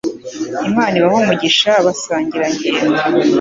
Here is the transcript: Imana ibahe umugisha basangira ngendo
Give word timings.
Imana 0.69 0.93
ibahe 0.99 1.17
umugisha 1.21 1.71
basangira 1.85 2.45
ngendo 2.53 2.85